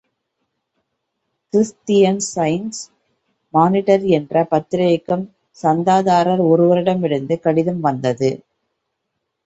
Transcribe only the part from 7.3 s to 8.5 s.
கடிதம் வந்தது.